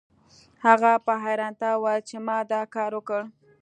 هغه 0.65 0.91
په 1.05 1.13
حیرانتیا 1.23 1.71
وویل 1.75 2.01
چې 2.09 2.17
ما 2.25 2.37
دا 2.51 2.61
کار 2.75 2.91
وکړ 2.95 3.21